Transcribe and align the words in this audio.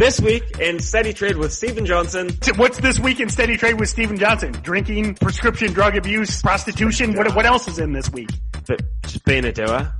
This 0.00 0.18
week 0.18 0.58
in 0.58 0.80
Steady 0.80 1.12
Trade 1.12 1.36
with 1.36 1.52
Stephen 1.52 1.84
Johnson. 1.84 2.30
What's 2.56 2.78
this 2.78 2.98
week 2.98 3.20
in 3.20 3.28
Steady 3.28 3.58
Trade 3.58 3.78
with 3.78 3.90
Stephen 3.90 4.16
Johnson? 4.16 4.52
Drinking, 4.52 5.16
prescription 5.16 5.74
drug 5.74 5.94
abuse, 5.94 6.40
prostitution. 6.40 7.14
What, 7.14 7.36
what 7.36 7.44
else 7.44 7.68
is 7.68 7.78
in 7.78 7.92
this 7.92 8.10
week? 8.10 8.30
But 8.66 8.80
just 9.02 9.22
being 9.26 9.44
a 9.44 9.52
doer. 9.52 9.92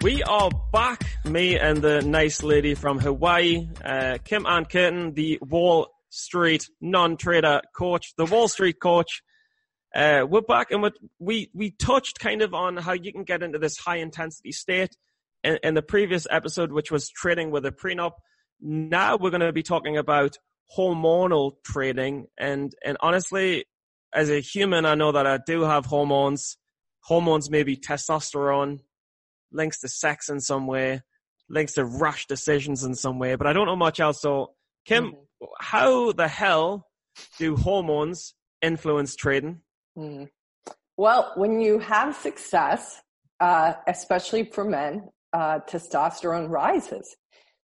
We 0.00 0.22
are 0.22 0.48
back, 0.72 1.04
me 1.22 1.58
and 1.58 1.82
the 1.82 2.00
nice 2.00 2.42
lady 2.42 2.74
from 2.74 2.98
Hawaii, 2.98 3.68
uh, 3.84 4.16
Kim 4.24 4.46
Ann 4.46 4.64
Curtin, 4.64 5.12
the 5.12 5.38
Wall 5.42 5.88
Street 6.08 6.66
non-trader 6.80 7.60
coach, 7.76 8.14
the 8.16 8.24
Wall 8.24 8.48
Street 8.48 8.80
coach. 8.80 9.22
Uh, 9.94 10.24
we're 10.26 10.40
back 10.40 10.70
and 10.70 10.90
we, 11.18 11.50
we 11.52 11.72
touched 11.72 12.20
kind 12.20 12.40
of 12.40 12.54
on 12.54 12.78
how 12.78 12.92
you 12.94 13.12
can 13.12 13.24
get 13.24 13.42
into 13.42 13.58
this 13.58 13.76
high 13.76 13.98
intensity 13.98 14.50
state 14.50 14.96
in, 15.44 15.58
in 15.62 15.74
the 15.74 15.82
previous 15.82 16.26
episode, 16.30 16.72
which 16.72 16.90
was 16.90 17.10
trading 17.10 17.50
with 17.50 17.66
a 17.66 17.70
prenup. 17.70 18.12
Now 18.62 19.16
we're 19.16 19.30
going 19.30 19.40
to 19.40 19.52
be 19.52 19.62
talking 19.62 19.96
about 19.98 20.38
hormonal 20.76 21.56
trading. 21.64 22.28
And, 22.38 22.72
and 22.84 22.96
honestly, 23.00 23.64
as 24.14 24.30
a 24.30 24.40
human, 24.40 24.86
I 24.86 24.94
know 24.94 25.12
that 25.12 25.26
I 25.26 25.38
do 25.44 25.62
have 25.62 25.84
hormones. 25.86 26.56
Hormones 27.04 27.50
maybe 27.50 27.76
testosterone, 27.76 28.78
links 29.50 29.80
to 29.80 29.88
sex 29.88 30.28
in 30.28 30.40
some 30.40 30.68
way, 30.68 31.00
links 31.48 31.72
to 31.72 31.84
rash 31.84 32.26
decisions 32.26 32.84
in 32.84 32.94
some 32.94 33.18
way, 33.18 33.34
but 33.34 33.48
I 33.48 33.52
don't 33.52 33.66
know 33.66 33.74
much 33.74 33.98
else. 33.98 34.20
So, 34.20 34.52
Kim, 34.86 35.06
mm-hmm. 35.06 35.46
how 35.60 36.12
the 36.12 36.28
hell 36.28 36.86
do 37.38 37.56
hormones 37.56 38.34
influence 38.62 39.16
trading? 39.16 39.62
Mm. 39.98 40.28
Well, 40.96 41.32
when 41.36 41.60
you 41.60 41.80
have 41.80 42.14
success, 42.14 43.02
uh, 43.40 43.74
especially 43.88 44.44
for 44.44 44.64
men, 44.64 45.08
uh, 45.32 45.58
testosterone 45.68 46.48
rises. 46.48 47.16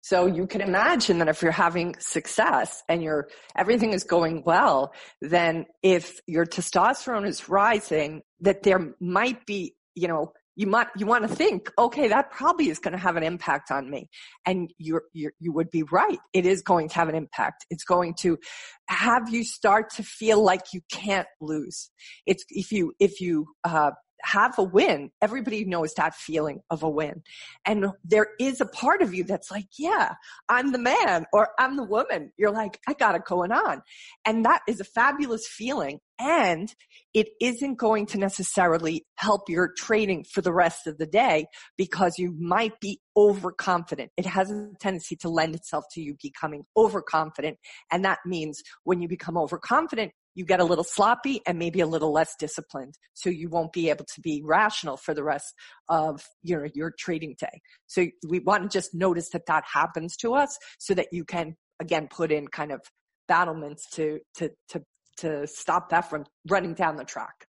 So 0.09 0.27
you 0.27 0.46
can 0.46 0.60
imagine 0.60 1.19
that 1.19 1.27
if 1.27 1.42
you're 1.42 1.51
having 1.51 1.96
success 1.98 2.84
and 2.88 3.02
your 3.02 3.28
everything 3.56 3.92
is 3.92 4.05
going 4.05 4.45
well, 4.46 4.93
then 5.21 5.66
if 5.82 6.21
your 6.29 6.46
testosterone 6.46 7.26
is 7.26 7.48
rising, 7.48 8.23
that 8.38 8.63
there 8.63 8.95
might 9.01 9.45
be, 9.46 9.74
you 9.96 10.07
know, 10.07 10.32
you 10.54 10.68
might 10.68 10.87
you 10.96 11.07
want 11.07 11.29
to 11.29 11.35
think, 11.35 11.73
okay, 11.76 12.07
that 12.07 12.30
probably 12.30 12.68
is 12.68 12.79
going 12.79 12.93
to 12.93 12.98
have 12.98 13.16
an 13.16 13.24
impact 13.24 13.73
on 13.73 13.90
me, 13.90 14.09
and 14.46 14.73
you're, 14.79 15.02
you're 15.13 15.32
you 15.40 15.52
would 15.52 15.73
be 15.73 15.82
right. 15.82 16.20
It 16.32 16.46
is 16.46 16.63
going 16.63 16.88
to 16.91 16.95
have 16.95 17.09
an 17.09 17.16
impact. 17.16 17.66
It's 17.68 17.85
going 17.85 18.15
to 18.20 18.38
have 18.87 19.29
you 19.29 19.43
start 19.43 19.91
to 19.95 20.04
feel 20.04 20.41
like 20.41 20.73
you 20.73 20.82
can't 20.88 21.26
lose. 21.41 21.91
It's 22.26 22.45
if 22.48 22.70
you 22.70 22.93
if 23.01 23.20
you 23.20 23.48
uh, 23.65 23.91
have 24.23 24.59
a 24.59 24.63
win, 24.63 25.11
everybody 25.21 25.65
knows 25.65 25.95
that 25.95 26.15
feeling 26.15 26.61
of 26.71 26.83
a 26.83 26.91
win. 26.91 27.23
And 27.65 27.87
there 28.05 28.29
is 28.41 28.61
a 28.61 28.67
part 28.67 29.03
of 29.03 29.15
you 29.15 29.25
that's 29.25 29.51
like, 29.51 29.67
yeah, 29.79 30.15
I'm 30.49 30.73
the 30.73 30.79
man 30.79 31.27
or 31.33 31.51
I'm 31.59 31.77
the 31.77 31.85
woman. 31.85 32.33
You're 32.37 32.53
like, 32.53 32.81
I 32.89 32.95
got 32.95 33.15
it 33.15 33.25
going 33.25 33.53
on. 33.53 33.83
And 34.25 34.45
that 34.45 34.63
is 34.69 34.81
a 34.81 34.85
fabulous 34.85 35.47
feeling. 35.47 36.01
And 36.19 36.73
it 37.13 37.29
isn't 37.41 37.77
going 37.77 38.07
to 38.07 38.19
necessarily 38.19 39.05
help 39.17 39.49
your 39.49 39.73
trading 39.77 40.25
for 40.25 40.41
the 40.41 40.53
rest 40.53 40.87
of 40.87 40.97
the 40.97 41.07
day 41.07 41.47
because 41.77 42.19
you 42.19 42.35
might 42.39 42.81
be 42.81 43.01
overconfident. 43.17 44.11
It 44.17 44.27
has 44.27 44.51
a 44.51 44.71
tendency 44.81 45.17
to 45.17 45.29
lend 45.29 45.55
itself 45.55 45.85
to 45.93 46.01
you 46.01 46.17
becoming 46.23 46.65
overconfident. 46.77 47.59
And 47.93 48.05
that 48.05 48.21
means 48.25 48.63
when 48.85 49.03
you 49.03 49.09
become 49.09 49.37
overconfident, 49.37 50.13
you 50.37 50.45
get 50.45 50.60
a 50.60 50.65
little 50.65 50.84
sloppy 50.84 51.40
and 51.46 51.59
maybe 51.59 51.80
a 51.80 51.87
little 51.87 52.12
less 52.12 52.37
disciplined. 52.38 52.95
So 53.15 53.30
you 53.30 53.48
won't 53.48 53.73
be 53.73 53.90
able 53.90 54.04
to 54.04 54.20
be 54.20 54.42
rational 54.45 54.96
for 54.98 55.15
the 55.15 55.24
rest 55.24 55.52
of 55.88 56.23
your, 56.42 56.68
your 56.74 56.92
trading 56.96 57.34
day. 57.40 57.62
So 57.87 58.06
we 58.29 58.38
want 58.38 58.62
to 58.62 58.68
just 58.68 58.95
notice 58.95 59.30
that 59.30 59.46
that 59.46 59.64
happens 59.73 60.16
to 60.18 60.34
us 60.34 60.57
so 60.79 60.95
that 60.95 61.09
you 61.10 61.24
can 61.24 61.57
again 61.80 62.07
put 62.09 62.30
in 62.30 62.46
kind 62.46 62.70
of 62.70 62.82
battlements 63.26 63.88
to, 63.95 64.20
to, 64.37 64.50
to, 64.69 64.82
to 65.19 65.47
stop 65.47 65.88
that 65.88 66.09
from 66.09 66.26
running 66.48 66.75
down 66.75 66.97
the 66.97 67.04
track. 67.04 67.47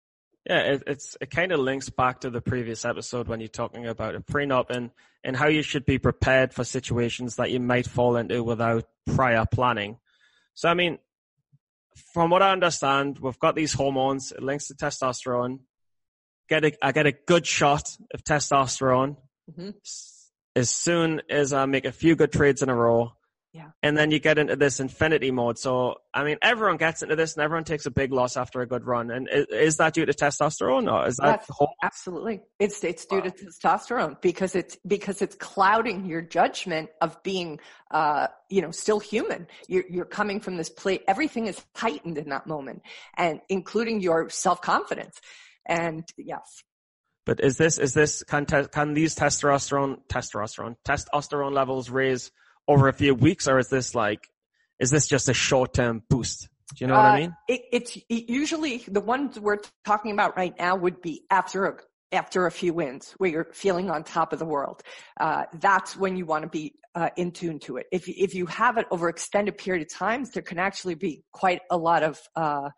Yeah, 0.45 0.59
it, 0.73 0.83
it's 0.89 1.17
it 1.21 1.31
kind 1.31 1.53
of 1.53 1.61
links 1.61 1.89
back 1.89 2.23
to 2.23 2.31
the 2.31 2.41
previous 2.41 2.85
episode 2.85 3.29
when 3.29 3.39
you're 3.39 3.49
talking 3.49 3.87
about 3.87 4.17
a 4.17 4.21
prenup 4.21 4.71
and 4.71 4.91
and 5.23 5.37
how 5.37 5.47
you 5.47 5.63
should 5.63 5.87
be 5.87 5.99
prepared 5.99 6.53
for 6.53 6.65
situations 6.65 7.37
that 7.37 7.53
you 7.53 7.61
might 7.61 7.87
fall 7.87 8.17
into 8.17 8.43
without 8.43 8.89
prior 9.15 9.45
planning. 9.49 9.99
So 10.55 10.69
I 10.69 10.75
mean, 10.75 10.99
from 12.13 12.31
what 12.31 12.43
I 12.43 12.53
understand, 12.53 13.19
we've 13.19 13.39
got 13.39 13.55
these 13.55 13.73
hormones. 13.73 14.33
It 14.33 14.43
links 14.43 14.69
to 14.69 14.75
testosterone. 14.75 15.61
Get 16.49 16.65
a, 16.65 16.85
I 16.85 16.93
get 16.93 17.07
a 17.07 17.13
good 17.13 17.47
shot 17.47 17.97
of 18.13 18.25
testosterone 18.25 19.17
mm-hmm. 19.51 19.71
as 20.55 20.71
soon 20.71 21.23
as 21.31 21.53
I 21.53 21.67
make 21.67 21.85
a 21.85 21.93
few 21.93 22.17
good 22.17 22.33
trades 22.33 22.63
in 22.63 22.69
a 22.69 22.75
row. 22.75 23.13
Yeah. 23.55 23.69
And 23.83 23.99
then 23.99 24.11
you 24.11 24.19
get 24.19 24.39
into 24.39 24.57
this 24.57 24.81
infinity 24.81 25.31
mode. 25.31 25.59
So, 25.59 25.97
I 26.15 26.25
mean, 26.25 26.39
everyone 26.41 26.79
gets 26.79 27.03
into 27.03 27.17
this 27.17 27.35
and 27.35 27.43
everyone 27.43 27.65
takes 27.65 27.85
a 27.85 27.91
big 27.91 28.11
loss 28.11 28.39
after 28.39 28.63
a 28.63 28.67
good 28.67 28.87
run. 28.87 29.11
And 29.11 29.29
is, 29.31 29.47
is 29.51 29.77
that 29.77 29.93
due 29.93 30.07
to 30.07 30.13
testosterone 30.15 30.91
or 30.91 31.07
is 31.07 31.19
that 31.19 31.45
whole- 31.51 31.75
Absolutely. 31.83 32.41
It's, 32.59 32.83
it's 32.83 33.05
due 33.05 33.17
wow. 33.17 33.25
to 33.25 33.31
testosterone 33.31 34.19
because 34.23 34.55
it's, 34.55 34.79
because 34.87 35.21
it's 35.21 35.37
clouding 35.37 36.07
your 36.07 36.23
judgment 36.23 36.89
of 37.03 37.23
being, 37.23 37.61
uh, 37.91 38.29
you 38.49 38.63
know, 38.63 38.71
still 38.71 39.01
human. 39.01 39.47
You're, 39.69 39.85
you're 39.87 40.07
coming 40.07 40.41
from 40.41 40.57
this 40.57 40.71
place. 40.71 41.01
Everything 41.07 41.47
is 41.47 41.63
heightened 41.77 42.17
in 42.17 42.31
that 42.31 42.47
moment 42.47 42.81
and 43.19 43.43
including 43.51 44.01
your 44.01 44.31
self-confidence. 44.31 45.21
And 45.67 46.09
yes. 46.17 46.63
But 47.27 47.41
is 47.41 47.59
this, 47.59 47.77
is 47.77 47.93
this, 47.93 48.23
can, 48.23 48.47
te- 48.47 48.69
can 48.73 48.95
these 48.95 49.15
testosterone, 49.15 49.99
testosterone, 50.09 50.77
testosterone 50.87 51.53
levels 51.53 51.91
raise 51.91 52.31
over 52.69 52.89
a 52.89 52.93
few 52.93 53.15
weeks, 53.15 53.49
or 53.49 53.59
is 53.59 53.69
this 53.69 53.95
like, 53.95 54.29
is 54.79 54.91
this 54.91 55.07
just 55.07 55.29
a 55.29 55.35
short 55.35 55.75
term 55.75 56.03
boost? 56.09 56.49
Do 56.75 56.85
you 56.85 56.87
know 56.87 56.95
what 56.95 57.05
I 57.05 57.15
uh, 57.15 57.21
mean? 57.21 57.37
It, 57.49 57.63
it's 57.73 57.97
it 57.97 58.29
usually 58.29 58.79
the 58.89 59.01
ones 59.01 59.39
we're 59.39 59.59
talking 59.85 60.13
about 60.13 60.37
right 60.37 60.55
now 60.59 60.77
would 60.77 61.03
be 61.03 61.25
after 61.31 61.67
a 61.67 61.77
after 62.13 62.47
a 62.47 62.51
few 62.51 62.75
wins 62.75 63.15
where 63.19 63.31
you're 63.31 63.53
feeling 63.53 63.91
on 63.91 64.05
top 64.05 64.33
of 64.33 64.39
the 64.39 64.45
world. 64.45 64.83
Uh, 65.19 65.45
that's 65.61 65.97
when 65.97 66.17
you 66.17 66.27
want 66.27 66.43
to 66.43 66.49
be 66.49 66.75
uh, 66.95 67.09
in 67.17 67.33
tune 67.33 67.59
to 67.61 67.77
it. 67.77 67.87
If 67.93 68.09
if 68.09 68.35
you 68.35 68.47
have 68.47 68.79
it 68.79 68.87
over 68.91 69.09
extended 69.09 69.59
period 69.59 69.87
of 69.87 69.93
times, 69.93 70.31
there 70.31 70.43
can 70.43 70.59
actually 70.59 70.95
be 70.95 71.25
quite 71.33 71.61
a 71.71 71.77
lot 71.77 72.03
of, 72.03 72.21
uh, 72.37 72.71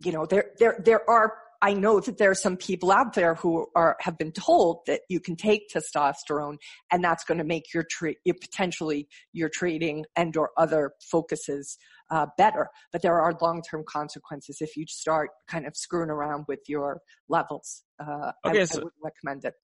you 0.00 0.12
know, 0.12 0.26
there 0.26 0.46
there 0.58 0.80
there 0.84 1.08
are 1.08 1.34
I 1.62 1.74
know 1.74 2.00
that 2.00 2.18
there 2.18 2.30
are 2.30 2.34
some 2.34 2.56
people 2.56 2.90
out 2.90 3.14
there 3.14 3.36
who 3.36 3.66
are 3.76 3.96
have 4.00 4.18
been 4.18 4.32
told 4.32 4.80
that 4.86 5.02
you 5.08 5.20
can 5.20 5.36
take 5.36 5.70
testosterone 5.70 6.56
and 6.90 7.02
that's 7.04 7.22
going 7.22 7.38
to 7.38 7.44
make 7.44 7.72
your 7.72 7.84
tra- 7.88 8.14
potentially 8.26 9.08
your 9.32 9.48
trading 9.48 10.04
and 10.16 10.36
or 10.36 10.50
other 10.58 10.92
focuses 11.00 11.78
uh, 12.10 12.26
better. 12.36 12.68
But 12.90 13.02
there 13.02 13.20
are 13.20 13.32
long 13.40 13.62
term 13.62 13.84
consequences 13.88 14.58
if 14.60 14.76
you 14.76 14.86
start 14.88 15.30
kind 15.48 15.66
of 15.66 15.76
screwing 15.76 16.10
around 16.10 16.46
with 16.48 16.60
your 16.68 17.00
levels. 17.28 17.82
Uh, 17.98 18.32
okay, 18.44 18.62
I, 18.62 18.64
so- 18.64 18.80
I 18.80 18.84
would 18.84 18.92
recommend 19.02 19.44
it. 19.44 19.54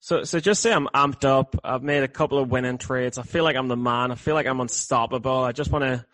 So, 0.00 0.22
so 0.24 0.38
just 0.38 0.60
say 0.60 0.70
I'm 0.70 0.86
amped 0.88 1.24
up. 1.24 1.56
I've 1.64 1.82
made 1.82 2.02
a 2.02 2.08
couple 2.08 2.38
of 2.38 2.50
winning 2.50 2.76
trades. 2.76 3.16
I 3.16 3.22
feel 3.22 3.42
like 3.42 3.56
I'm 3.56 3.68
the 3.68 3.76
man. 3.76 4.12
I 4.12 4.16
feel 4.16 4.34
like 4.34 4.46
I'm 4.46 4.60
unstoppable. 4.60 5.38
I 5.38 5.52
just 5.52 5.70
want 5.70 5.84
to 5.84 6.04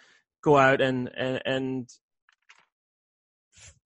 go 0.43 0.57
out 0.57 0.81
and, 0.81 1.11
and, 1.13 1.43
and 1.45 1.89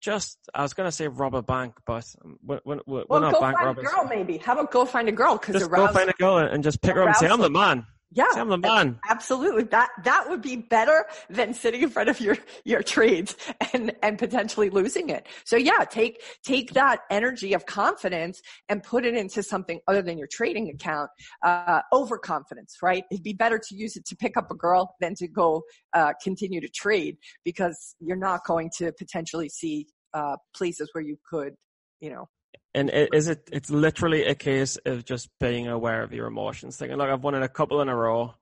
just 0.05 0.39
I 0.55 0.63
was 0.63 0.75
gonna 0.75 0.93
say 0.93 1.09
rob 1.09 1.35
a 1.35 1.43
bank, 1.43 1.75
but 1.87 2.05
we're, 2.43 2.61
we're, 2.65 2.81
we're 2.87 3.05
well, 3.09 3.21
not 3.21 3.33
go 3.33 3.41
bank 3.41 3.57
find 3.57 3.67
robbers. 3.69 3.85
a 3.91 3.97
girl, 3.97 4.05
maybe. 4.07 4.37
How 4.37 4.53
about 4.53 4.71
go 4.71 4.85
find 4.85 5.09
a 5.09 5.13
girl? 5.13 5.39
Because 5.39 5.57
just 5.57 5.71
go 5.71 5.89
find 5.89 6.11
a 6.11 6.15
girl 6.15 6.39
and 6.39 6.63
just 6.63 6.83
pick 6.83 6.95
her 6.95 7.03
up 7.03 7.09
and 7.09 7.17
say, 7.17 7.29
"I'm 7.29 7.41
the 7.41 7.51
man." 7.51 7.87
Yeah, 8.15 8.31
say, 8.33 8.41
I'm 8.41 8.49
the 8.49 8.59
man. 8.59 9.01
Absolutely, 9.09 9.65
that 9.65 9.89
that 10.05 10.27
would 10.29 10.41
be 10.41 10.57
better 10.57 11.07
than 11.31 11.53
sitting 11.53 11.83
in 11.83 11.89
front 11.89 12.09
of 12.11 12.21
your 12.21 12.37
your 12.65 12.83
trades 12.83 13.35
and 13.73 13.93
and 14.03 14.19
potentially 14.19 14.71
losing 14.71 15.09
it. 15.09 15.27
So 15.45 15.57
yeah, 15.57 15.85
take 15.85 16.23
take 16.45 16.75
that 16.75 17.01
energy 17.11 17.55
of 17.55 17.67
confidence 17.67 18.41
and 18.69 18.83
put 18.83 19.05
it 19.05 19.17
into 19.17 19.43
something 19.43 19.81
other 19.89 20.03
than 20.03 20.17
your 20.17 20.29
trading 20.31 20.69
account. 20.69 21.11
Uh, 21.43 21.81
overconfidence, 21.93 22.77
right? 22.83 23.05
It'd 23.11 23.25
be 23.25 23.33
better 23.33 23.59
to 23.59 23.75
use 23.75 23.97
it 23.97 24.05
to 24.07 24.17
pick 24.17 24.37
up 24.37 24.51
a 24.51 24.55
girl 24.55 24.95
than 25.01 25.15
to 25.17 25.27
go 25.27 25.63
uh, 25.93 26.13
continue 26.23 26.61
to 26.61 26.69
trade 26.69 27.17
because 27.45 27.97
you're 28.01 28.17
not 28.17 28.45
going 28.45 28.71
to 28.79 28.93
potentially 28.93 29.49
see 29.49 29.89
uh, 30.15 30.37
places 30.57 30.89
where 30.93 31.05
you 31.05 31.19
could, 31.29 31.55
you 32.01 32.11
know. 32.11 32.29
And 32.73 32.91
is 32.91 33.29
it? 33.29 33.49
It's 33.53 33.71
literally 33.71 34.25
a 34.25 34.35
case 34.35 34.77
of 34.85 35.05
just 35.05 35.29
being 35.39 35.69
aware 35.69 36.03
of 36.03 36.13
your 36.13 36.27
emotions, 36.27 36.77
thinking, 36.77 36.97
"Look, 36.97 37.09
I've 37.09 37.23
won 37.23 37.35
it 37.35 37.43
a 37.43 37.49
couple 37.49 37.81
in 37.81 37.89
a 37.89 37.95
row. 37.97 38.35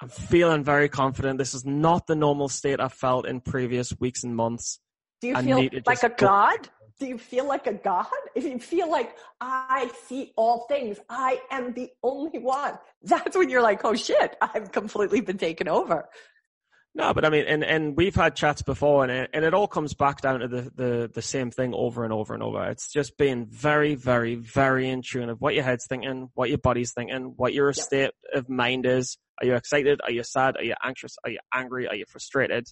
I'm 0.00 0.08
feeling 0.08 0.64
very 0.64 0.88
confident. 0.88 1.38
This 1.38 1.54
is 1.54 1.64
not 1.64 2.06
the 2.06 2.14
normal 2.14 2.48
state 2.48 2.80
I've 2.80 2.92
felt 2.92 3.26
in 3.26 3.40
previous 3.40 3.92
weeks 3.98 4.22
and 4.22 4.34
months. 4.34 4.80
Do 5.20 5.28
you 5.28 5.36
I 5.36 5.42
feel 5.42 5.68
like 5.86 6.02
a 6.04 6.08
god? 6.08 6.68
Do 7.00 7.06
you 7.06 7.18
feel 7.18 7.46
like 7.46 7.66
a 7.66 7.74
god? 7.74 8.06
If 8.34 8.44
you 8.44 8.58
feel 8.58 8.90
like 8.90 9.16
I 9.40 9.90
see 10.06 10.32
all 10.36 10.66
things, 10.68 10.98
I 11.08 11.40
am 11.50 11.72
the 11.72 11.90
only 12.02 12.38
one. 12.38 12.78
That's 13.02 13.36
when 13.36 13.50
you're 13.50 13.62
like, 13.62 13.84
oh 13.84 13.94
shit, 13.94 14.36
I've 14.40 14.72
completely 14.72 15.20
been 15.20 15.38
taken 15.38 15.68
over. 15.68 16.08
No, 16.98 17.14
but 17.14 17.24
I 17.24 17.30
mean, 17.30 17.44
and, 17.46 17.62
and 17.62 17.96
we've 17.96 18.16
had 18.16 18.34
chats 18.34 18.60
before, 18.62 19.04
and 19.04 19.12
it, 19.12 19.30
and 19.32 19.44
it 19.44 19.54
all 19.54 19.68
comes 19.68 19.94
back 19.94 20.20
down 20.20 20.40
to 20.40 20.48
the, 20.48 20.62
the, 20.74 21.10
the 21.14 21.22
same 21.22 21.52
thing 21.52 21.72
over 21.72 22.02
and 22.02 22.12
over 22.12 22.34
and 22.34 22.42
over. 22.42 22.64
It's 22.64 22.92
just 22.92 23.16
being 23.16 23.46
very, 23.46 23.94
very, 23.94 24.34
very 24.34 24.90
in 24.90 25.02
tune 25.02 25.30
of 25.30 25.40
what 25.40 25.54
your 25.54 25.62
head's 25.62 25.86
thinking, 25.86 26.30
what 26.34 26.48
your 26.48 26.58
body's 26.58 26.92
thinking, 26.92 27.34
what 27.36 27.54
your 27.54 27.72
state 27.72 28.10
of 28.34 28.48
mind 28.48 28.84
is. 28.84 29.16
Are 29.40 29.46
you 29.46 29.54
excited? 29.54 30.00
Are 30.02 30.10
you 30.10 30.24
sad? 30.24 30.56
Are 30.56 30.64
you 30.64 30.74
anxious? 30.82 31.14
Are 31.22 31.30
you 31.30 31.38
angry? 31.54 31.86
Are 31.86 31.94
you 31.94 32.04
frustrated? 32.08 32.66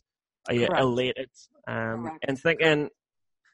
Are 0.49 0.55
you 0.55 0.67
Correct. 0.67 0.82
elated? 0.82 1.31
Um, 1.69 2.19
and 2.26 2.37
thinking, 2.37 2.88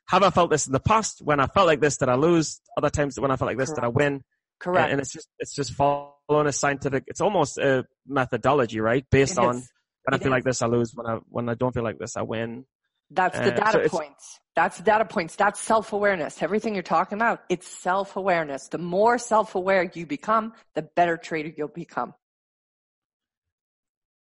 have 0.09 0.23
I 0.23 0.31
felt 0.31 0.49
this 0.49 0.67
in 0.67 0.73
the 0.73 0.81
past? 0.81 1.21
When 1.23 1.39
I 1.39 1.49
felt 1.49 1.67
like 1.67 1.81
this, 1.81 1.99
did 1.99 2.09
I 2.09 2.15
lose? 2.15 2.63
Other 2.79 2.89
times 2.89 3.21
when 3.21 3.31
I 3.31 3.37
felt 3.37 3.51
like 3.51 3.59
this, 3.59 3.69
Correct. 3.69 3.83
did 3.83 3.85
I 3.85 3.89
win? 3.89 4.23
Correct. 4.59 4.91
And 4.91 5.03
it's 5.03 5.13
just, 5.13 5.29
it's 5.39 5.53
just 5.53 5.75
following 5.75 6.47
a 6.47 6.53
scientific, 6.53 7.05
it's 7.09 7.21
almost 7.21 7.59
a 7.59 7.85
methodology, 8.07 8.81
right? 8.81 9.05
Based 9.11 9.33
it 9.33 9.39
on 9.39 9.57
is 9.57 9.69
when 10.05 10.15
I 10.15 10.19
feel 10.19 10.29
is. 10.29 10.31
like 10.31 10.45
this, 10.45 10.63
I 10.63 10.67
lose. 10.67 10.93
When 10.95 11.07
I 11.07 11.19
when 11.29 11.49
I 11.49 11.55
don't 11.55 11.73
feel 11.73 11.85
like 11.85 11.99
this, 11.99 12.17
I 12.17 12.23
win. 12.23 12.65
That's 13.11 13.39
the 13.39 13.53
uh, 13.53 13.57
data 13.57 13.89
so 13.89 13.99
points. 13.99 14.41
That's 14.57 14.79
the 14.79 14.83
data 14.83 15.05
points. 15.05 15.37
That's 15.37 15.61
self 15.61 15.93
awareness. 15.93 16.43
Everything 16.43 16.75
you're 16.75 16.83
talking 16.83 17.17
about, 17.17 17.41
it's 17.49 17.67
self 17.67 18.17
awareness. 18.17 18.69
The 18.69 18.79
more 18.79 19.19
self 19.19 19.55
aware 19.55 19.91
you 19.95 20.07
become, 20.07 20.55
the 20.75 20.83
better 20.83 21.17
trader 21.17 21.53
you'll 21.57 21.69
become. 21.69 22.15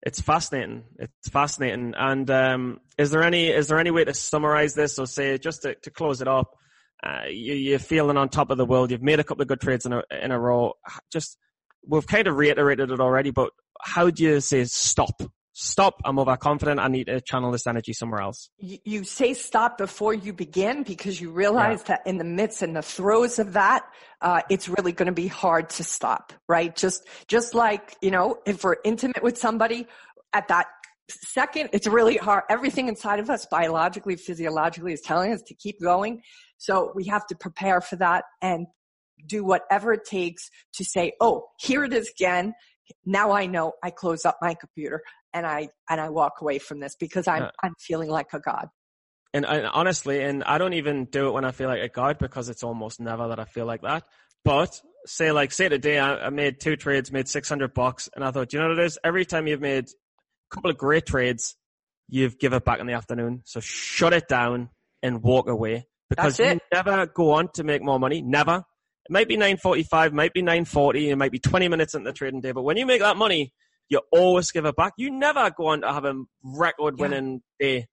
It's 0.03 0.21
fascinating. 0.21 0.85
It's 0.99 1.29
fascinating. 1.29 1.95
And 1.97 2.31
um, 2.31 2.81
is 2.97 3.11
there 3.11 3.23
any 3.23 3.49
is 3.49 3.69
there 3.69 3.79
any 3.79 3.91
way 3.91 4.05
to 4.05 4.15
summarize 4.15 4.75
this 4.75 4.99
or 4.99 5.07
say 5.07 5.39
just 5.39 5.63
to, 5.63 5.75
to 5.75 5.91
close 5.91 6.21
it 6.21 6.29
up? 6.29 6.57
Uh, 7.03 7.29
you, 7.31 7.75
are 7.77 7.79
feeling 7.79 8.17
on 8.17 8.29
top 8.29 8.51
of 8.51 8.59
the 8.59 8.67
world. 8.67 8.91
You've 8.91 9.03
made 9.03 9.21
a 9.21 9.25
couple 9.25 9.43
of 9.43 9.49
good 9.49 9.61
trades 9.61 9.87
in 9.87 9.93
a 9.93 10.03
in 10.11 10.33
a 10.33 10.39
row. 10.39 10.75
Just 11.13 11.39
we've 11.87 12.07
kind 12.07 12.27
of 12.27 12.37
reiterated 12.37 12.91
it 12.91 13.01
already, 13.01 13.31
but 13.31 13.53
how 13.81 14.11
do 14.11 14.23
you 14.23 14.41
say 14.41 14.65
stop? 14.65 15.23
Stop. 15.61 16.01
I'm 16.05 16.19
overconfident. 16.19 16.81
I 16.81 16.89
need 16.89 17.07
to 17.09 17.21
channel 17.21 17.51
this 17.51 17.67
energy 17.67 17.93
somewhere 17.93 18.23
else. 18.23 18.49
You, 18.59 18.79
you 18.85 19.05
say 19.05 19.35
stop 19.35 19.77
before 19.77 20.15
you 20.15 20.33
begin 20.33 20.83
because 20.83 21.21
you 21.21 21.31
realize 21.31 21.81
yeah. 21.81 21.97
that 21.97 22.07
in 22.07 22.17
the 22.17 22.25
midst 22.25 22.63
and 22.63 22.75
the 22.75 22.83
throes 22.83 23.39
of 23.39 23.53
that, 23.53 23.85
uh, 24.23 24.41
it's 24.49 24.69
really 24.69 24.93
going 24.93 25.07
to 25.07 25.13
be 25.13 25.27
hard 25.27 25.69
to 25.71 25.85
stop, 25.85 26.33
right? 26.49 26.75
Just, 26.75 27.07
just 27.29 27.55
like, 27.55 27.97
you 28.01 28.11
know, 28.11 28.39
if 28.47 28.65
we're 28.65 28.77
intimate 28.85 29.23
with 29.23 29.37
somebody 29.37 29.87
at 30.33 30.49
that 30.49 30.67
second, 31.11 31.71
it's 31.73 31.87
really 31.87 32.17
hard. 32.17 32.45
Everything 32.49 32.89
inside 32.89 33.19
of 33.19 33.29
us 33.29 33.47
biologically, 33.51 34.17
physiologically 34.17 34.95
is 34.95 35.03
telling 35.03 35.33
us 35.33 35.43
to 35.43 35.55
keep 35.55 35.81
going. 35.81 36.23
So 36.57 36.93
we 36.95 37.05
have 37.07 37.27
to 37.27 37.35
prepare 37.35 37.81
for 37.83 37.97
that 37.97 38.25
and 38.41 38.67
do 39.27 39.45
whatever 39.45 39.93
it 39.93 40.05
takes 40.07 40.51
to 40.75 40.85
say, 40.85 41.13
oh, 41.21 41.49
here 41.59 41.85
it 41.85 41.93
is 41.93 42.11
again. 42.11 42.55
Now 43.05 43.33
I 43.33 43.47
know 43.47 43.75
I 43.83 43.91
close 43.91 44.25
up 44.25 44.39
my 44.41 44.55
computer 44.55 45.03
and 45.33 45.47
I 45.47 45.69
and 45.89 46.01
I 46.01 46.11
walk 46.11 46.41
away 46.41 46.59
from 46.59 46.81
this 46.81 46.97
because 46.97 47.29
I'm 47.29 47.43
yeah. 47.45 47.51
I'm 47.63 47.75
feeling 47.79 48.11
like 48.11 48.33
a 48.33 48.41
god. 48.41 48.69
And, 49.33 49.47
and 49.47 49.67
honestly, 49.67 50.25
and 50.25 50.43
I 50.43 50.59
don't 50.59 50.73
even 50.73 51.05
do 51.05 51.29
it 51.29 51.33
when 51.33 51.45
I 51.45 51.53
feel 51.53 51.69
like 51.69 51.83
a 51.83 51.89
god 51.89 52.19
because 52.19 52.49
it's 52.49 52.65
almost 52.65 53.01
never 53.01 53.29
that 53.29 53.39
I 53.39 53.45
feel 53.45 53.65
like 53.65 53.83
that. 53.83 54.05
But 54.45 54.81
say 55.07 55.33
like 55.33 55.53
say 55.53 55.69
today 55.69 55.99
I, 55.99 56.27
I 56.27 56.31
made 56.31 56.61
two 56.61 56.77
trades, 56.77 57.13
made 57.13 57.29
six 57.29 57.49
hundred 57.49 57.75
bucks, 57.75 58.09
and 58.15 58.25
I 58.25 58.31
thought, 58.31 58.53
you 58.53 58.59
know 58.59 58.69
what 58.69 58.79
it 58.79 58.85
is? 58.85 58.99
Every 59.05 59.25
time 59.25 59.47
you've 59.47 59.61
made 59.61 59.85
a 59.85 60.55
couple 60.55 60.71
of 60.71 60.77
great 60.77 61.07
trades, 61.07 61.57
you've 62.09 62.39
give 62.39 62.53
it 62.53 62.65
back 62.65 62.81
in 62.81 62.87
the 62.87 62.95
afternoon. 62.95 63.43
So 63.45 63.61
shut 63.61 64.13
it 64.13 64.29
down 64.29 64.71
and 65.03 65.23
walk 65.23 65.49
away 65.49 65.87
because 66.09 66.39
you 66.39 66.59
never 66.73 67.07
go 67.07 67.33
on 67.33 67.49
to 67.55 67.65
make 67.65 67.83
more 67.83 67.99
money. 67.99 68.21
Never. 68.21 68.65
It 69.09 69.13
might 69.13 69.29
be 69.29 69.37
945, 69.37 70.13
might 70.13 70.33
be 70.33 70.43
940, 70.43 71.11
it 71.11 71.17
might 71.17 71.33
be 71.33 71.39
20 71.39 71.69
minutes 71.69 71.95
in 71.95 72.05
the 72.05 72.13
trading 72.13 72.41
day, 72.41 72.53
but 72.53 72.63
when 72.63 72.77
you 72.77 72.85
make 72.85 73.01
that 73.01 73.17
money, 73.17 73.53
you 73.91 74.01
always 74.13 74.51
give 74.53 74.65
it 74.65 74.77
back. 74.77 74.95
You 74.97 75.11
never 75.11 75.51
go 75.51 75.67
on 75.67 75.83
to 75.83 75.93
have 75.93 76.05
a 76.05 76.15
record 76.43 76.99
winning 76.99 77.43
yeah. 77.59 77.67
day. 77.67 77.87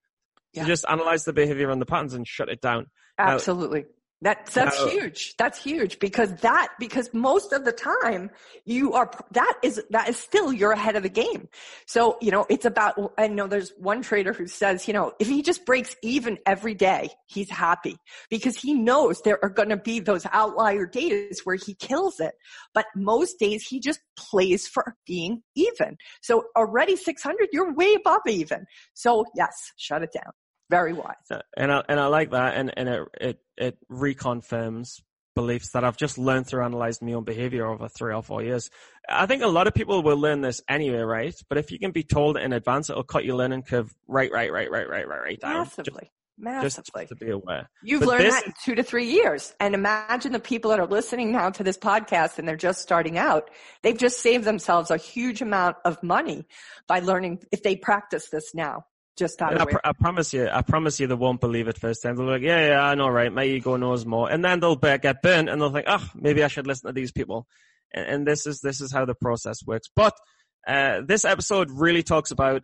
Yeah. 0.54 0.62
You 0.62 0.68
just 0.68 0.86
analyze 0.88 1.24
the 1.24 1.34
behavior 1.34 1.70
and 1.70 1.82
the 1.82 1.86
patterns 1.86 2.14
and 2.14 2.26
shut 2.26 2.48
it 2.48 2.62
down. 2.62 2.86
Absolutely. 3.18 3.80
Now, 3.80 3.86
that's 4.20 4.52
that's 4.52 4.76
no. 4.80 4.88
huge. 4.88 5.36
That's 5.36 5.62
huge 5.62 6.00
because 6.00 6.32
that 6.40 6.70
because 6.80 7.14
most 7.14 7.52
of 7.52 7.64
the 7.64 7.70
time 7.70 8.30
you 8.64 8.94
are 8.94 9.10
that 9.30 9.54
is 9.62 9.80
that 9.90 10.08
is 10.08 10.16
still 10.16 10.52
you're 10.52 10.72
ahead 10.72 10.96
of 10.96 11.04
the 11.04 11.08
game. 11.08 11.48
So 11.86 12.18
you 12.20 12.32
know 12.32 12.44
it's 12.48 12.64
about. 12.64 13.12
I 13.16 13.28
know 13.28 13.46
there's 13.46 13.72
one 13.78 14.02
trader 14.02 14.32
who 14.32 14.48
says 14.48 14.88
you 14.88 14.94
know 14.94 15.12
if 15.20 15.28
he 15.28 15.42
just 15.42 15.64
breaks 15.64 15.94
even 16.02 16.38
every 16.46 16.74
day 16.74 17.10
he's 17.26 17.48
happy 17.48 17.96
because 18.28 18.56
he 18.56 18.74
knows 18.74 19.20
there 19.22 19.38
are 19.44 19.50
going 19.50 19.68
to 19.68 19.76
be 19.76 20.00
those 20.00 20.26
outlier 20.32 20.86
days 20.86 21.42
where 21.44 21.56
he 21.56 21.74
kills 21.74 22.18
it. 22.18 22.34
But 22.74 22.86
most 22.96 23.38
days 23.38 23.62
he 23.62 23.78
just 23.78 24.00
plays 24.16 24.66
for 24.66 24.96
being 25.06 25.42
even. 25.54 25.96
So 26.22 26.46
already 26.56 26.96
600, 26.96 27.50
you're 27.52 27.72
way 27.72 27.94
above 27.94 28.22
even. 28.26 28.66
So 28.94 29.26
yes, 29.36 29.72
shut 29.76 30.02
it 30.02 30.10
down. 30.12 30.32
Very 30.70 30.92
wise. 30.92 31.14
Uh, 31.30 31.40
and 31.56 31.72
I, 31.72 31.82
and 31.88 31.98
I 31.98 32.06
like 32.06 32.30
that. 32.30 32.56
And, 32.56 32.72
and 32.76 32.88
it, 32.88 33.08
it, 33.20 33.38
it 33.56 33.78
reconfirms 33.90 35.00
beliefs 35.34 35.70
that 35.70 35.84
I've 35.84 35.96
just 35.96 36.18
learned 36.18 36.48
through 36.48 36.64
analyzing 36.64 37.06
my 37.06 37.14
own 37.14 37.22
behavior 37.24 37.64
over 37.66 37.88
three 37.88 38.12
or 38.12 38.22
four 38.22 38.42
years. 38.42 38.70
I 39.08 39.26
think 39.26 39.42
a 39.42 39.46
lot 39.46 39.68
of 39.68 39.74
people 39.74 40.02
will 40.02 40.16
learn 40.16 40.40
this 40.40 40.60
anyway, 40.68 40.98
right? 40.98 41.34
But 41.48 41.58
if 41.58 41.70
you 41.70 41.78
can 41.78 41.92
be 41.92 42.02
told 42.02 42.36
in 42.36 42.52
advance, 42.52 42.90
it'll 42.90 43.04
cut 43.04 43.24
your 43.24 43.36
learning 43.36 43.62
curve 43.62 43.94
right, 44.08 44.32
right, 44.32 44.52
right, 44.52 44.68
right, 44.68 44.88
right, 44.88 45.06
right, 45.06 45.20
right 45.22 45.40
down. 45.40 45.58
Massively. 45.58 46.02
Just, 46.02 46.12
Massively. 46.40 47.02
Just 47.02 47.08
to 47.08 47.24
be 47.24 47.30
aware. 47.30 47.68
You've 47.82 48.00
but 48.00 48.08
learned 48.08 48.24
this, 48.24 48.34
that 48.34 48.46
in 48.46 48.52
two 48.64 48.74
to 48.76 48.82
three 48.82 49.06
years. 49.06 49.54
And 49.60 49.74
imagine 49.74 50.32
the 50.32 50.40
people 50.40 50.70
that 50.70 50.80
are 50.80 50.86
listening 50.86 51.32
now 51.32 51.50
to 51.50 51.64
this 51.64 51.78
podcast 51.78 52.38
and 52.38 52.48
they're 52.48 52.56
just 52.56 52.80
starting 52.80 53.16
out. 53.18 53.50
They've 53.82 53.98
just 53.98 54.20
saved 54.20 54.44
themselves 54.44 54.90
a 54.90 54.96
huge 54.96 55.40
amount 55.40 55.76
of 55.84 56.02
money 56.02 56.46
by 56.86 57.00
learning 57.00 57.42
if 57.50 57.62
they 57.62 57.76
practice 57.76 58.28
this 58.28 58.54
now. 58.54 58.86
Just 59.18 59.42
out 59.42 59.60
I, 59.60 59.64
pr- 59.64 59.78
I, 59.82 59.92
promise 59.92 60.32
you, 60.32 60.48
I 60.48 60.62
promise 60.62 61.00
you, 61.00 61.08
they 61.08 61.14
won't 61.14 61.40
believe 61.40 61.66
it 61.66 61.76
first 61.76 62.04
time. 62.04 62.14
They'll 62.14 62.26
be 62.26 62.32
like, 62.32 62.42
yeah, 62.42 62.68
yeah, 62.68 62.82
I 62.82 62.94
know, 62.94 63.08
right? 63.08 63.32
My 63.32 63.42
ego 63.42 63.76
knows 63.76 64.06
more, 64.06 64.30
and 64.30 64.44
then 64.44 64.60
they'll 64.60 64.76
get 64.76 65.22
burnt, 65.22 65.48
and 65.48 65.60
they'll 65.60 65.72
think, 65.72 65.86
oh, 65.88 66.08
maybe 66.14 66.44
I 66.44 66.48
should 66.48 66.68
listen 66.68 66.86
to 66.86 66.92
these 66.92 67.10
people. 67.10 67.48
And, 67.92 68.06
and 68.06 68.26
this 68.26 68.46
is 68.46 68.60
this 68.60 68.80
is 68.80 68.92
how 68.92 69.04
the 69.04 69.16
process 69.16 69.66
works. 69.66 69.88
But 69.94 70.14
uh, 70.68 71.00
this 71.04 71.24
episode 71.24 71.70
really 71.72 72.04
talks 72.04 72.30
about 72.30 72.62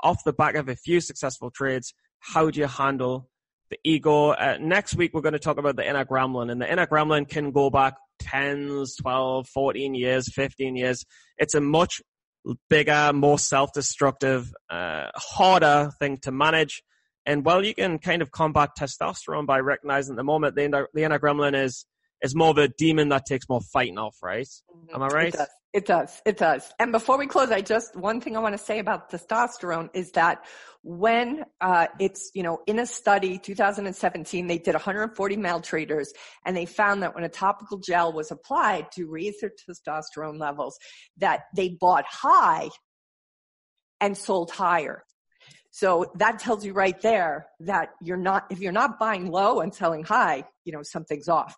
off 0.00 0.22
the 0.24 0.32
back 0.32 0.54
of 0.54 0.68
a 0.68 0.76
few 0.76 1.00
successful 1.00 1.50
trades, 1.50 1.92
how 2.20 2.48
do 2.48 2.60
you 2.60 2.66
handle 2.66 3.28
the 3.70 3.78
ego? 3.82 4.30
Uh, 4.30 4.56
next 4.60 4.94
week, 4.94 5.12
we're 5.12 5.20
going 5.20 5.32
to 5.32 5.38
talk 5.40 5.58
about 5.58 5.74
the 5.74 5.88
inner 5.88 6.04
gremlin, 6.04 6.50
and 6.50 6.60
the 6.60 6.70
inner 6.70 6.86
gremlin 6.86 7.28
can 7.28 7.50
go 7.50 7.70
back 7.70 7.94
10s, 8.22 9.00
12, 9.00 9.48
14 9.48 9.94
years, 9.94 10.32
15 10.32 10.76
years. 10.76 11.04
It's 11.38 11.54
a 11.54 11.60
much 11.60 12.00
bigger, 12.68 13.12
more 13.12 13.38
self-destructive, 13.38 14.52
uh, 14.70 15.06
harder 15.14 15.90
thing 15.98 16.18
to 16.18 16.30
manage. 16.30 16.82
And 17.26 17.44
while 17.44 17.64
you 17.64 17.74
can 17.74 17.98
kind 17.98 18.22
of 18.22 18.30
combat 18.30 18.70
testosterone 18.78 19.46
by 19.46 19.60
recognizing 19.60 20.16
the 20.16 20.24
moment 20.24 20.54
the 20.54 20.64
inner, 20.64 20.88
the 20.94 21.04
inner 21.04 21.18
gremlin 21.18 21.54
is 21.54 21.84
is 22.22 22.34
more 22.34 22.50
of 22.50 22.58
a 22.58 22.68
demon 22.68 23.10
that 23.10 23.26
takes 23.26 23.48
more 23.48 23.60
fighting 23.60 23.98
off, 23.98 24.16
right? 24.22 24.46
Mm-hmm. 24.46 24.94
Am 24.94 25.02
I 25.02 25.06
right? 25.08 25.34
It 25.34 25.38
does. 25.38 25.48
It 25.74 25.84
does. 25.84 26.22
It 26.24 26.38
does. 26.38 26.70
And 26.78 26.92
before 26.92 27.18
we 27.18 27.26
close, 27.26 27.50
I 27.50 27.60
just 27.60 27.94
one 27.94 28.22
thing 28.22 28.36
I 28.36 28.40
want 28.40 28.54
to 28.54 28.62
say 28.62 28.78
about 28.78 29.10
testosterone 29.10 29.90
is 29.92 30.12
that 30.12 30.44
when 30.82 31.44
uh, 31.60 31.88
it's 32.00 32.30
you 32.34 32.42
know 32.42 32.60
in 32.66 32.78
a 32.78 32.86
study 32.86 33.36
2017 33.36 34.46
they 34.46 34.58
did 34.58 34.74
140 34.74 35.36
male 35.36 35.60
traders 35.60 36.12
and 36.46 36.56
they 36.56 36.64
found 36.64 37.02
that 37.02 37.14
when 37.14 37.24
a 37.24 37.28
topical 37.28 37.78
gel 37.78 38.12
was 38.12 38.30
applied 38.30 38.90
to 38.92 39.06
raise 39.06 39.40
their 39.40 39.50
testosterone 39.50 40.38
levels 40.38 40.78
that 41.18 41.42
they 41.54 41.76
bought 41.80 42.04
high 42.06 42.70
and 44.00 44.16
sold 44.16 44.50
higher 44.50 45.04
so 45.70 46.06
that 46.14 46.38
tells 46.38 46.64
you 46.64 46.72
right 46.72 47.00
there 47.02 47.46
that 47.60 47.90
you're 48.00 48.16
not 48.16 48.46
if 48.50 48.60
you're 48.60 48.72
not 48.72 48.98
buying 48.98 49.30
low 49.30 49.60
and 49.60 49.74
selling 49.74 50.04
high 50.04 50.44
you 50.64 50.72
know 50.72 50.82
something's 50.82 51.28
off 51.28 51.56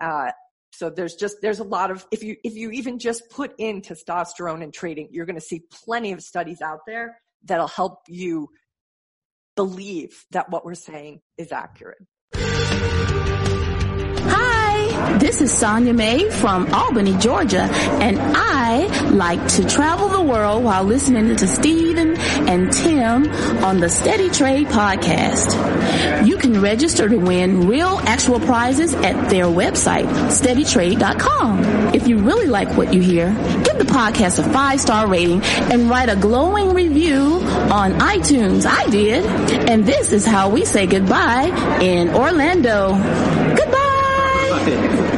uh, 0.00 0.30
so 0.76 0.90
there's 0.90 1.14
just 1.14 1.36
there's 1.40 1.58
a 1.58 1.64
lot 1.64 1.90
of 1.90 2.06
if 2.10 2.22
you 2.22 2.36
if 2.44 2.54
you 2.54 2.70
even 2.70 2.98
just 2.98 3.30
put 3.30 3.54
in 3.58 3.80
testosterone 3.80 4.62
and 4.62 4.74
trading 4.74 5.08
you're 5.10 5.26
going 5.26 5.36
to 5.36 5.40
see 5.40 5.62
plenty 5.84 6.12
of 6.12 6.22
studies 6.22 6.60
out 6.60 6.80
there 6.86 7.18
that'll 7.44 7.68
help 7.68 8.00
you 8.08 8.48
believe 9.56 10.24
that 10.30 10.50
what 10.50 10.64
we're 10.64 10.74
saying 10.74 11.20
is 11.38 11.50
accurate. 11.50 11.98
Hi, 14.96 15.18
this 15.18 15.40
is 15.42 15.52
Sonia 15.52 15.92
May 15.92 16.30
from 16.30 16.72
Albany, 16.72 17.16
Georgia, 17.18 17.62
and 18.00 18.18
I 18.18 18.86
like 19.10 19.46
to 19.48 19.66
travel 19.68 20.08
the 20.08 20.22
world 20.22 20.64
while 20.64 20.84
listening 20.84 21.36
to 21.36 21.46
Stephen 21.46 22.16
and 22.16 22.72
Tim 22.72 23.28
on 23.62 23.80
the 23.80 23.88
Steady 23.90 24.30
Trade 24.30 24.68
podcast. 24.68 26.26
You 26.26 26.38
can 26.38 26.62
register 26.62 27.08
to 27.08 27.16
win 27.16 27.66
real 27.68 27.98
actual 28.04 28.40
prizes 28.40 28.94
at 28.94 29.28
their 29.28 29.44
website, 29.44 30.06
steadytrade.com. 30.30 31.94
If 31.94 32.08
you 32.08 32.18
really 32.18 32.46
like 32.46 32.74
what 32.76 32.94
you 32.94 33.02
hear, 33.02 33.30
give 33.64 33.78
the 33.78 33.84
podcast 33.86 34.38
a 34.38 34.50
five 34.50 34.80
star 34.80 35.06
rating 35.08 35.42
and 35.42 35.90
write 35.90 36.08
a 36.08 36.16
glowing 36.16 36.72
review 36.72 37.40
on 37.70 37.92
iTunes. 38.00 38.64
I 38.66 38.88
did. 38.88 39.26
And 39.68 39.84
this 39.84 40.12
is 40.12 40.24
how 40.26 40.48
we 40.48 40.64
say 40.64 40.86
goodbye 40.86 41.80
in 41.82 42.14
Orlando. 42.14 42.94
Goodbye. 43.56 43.95
对。 44.64 45.15